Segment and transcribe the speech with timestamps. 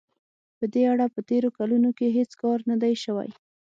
[0.57, 3.29] په دې اړه په تېرو کلونو کې هېڅ کار نه دی شوی.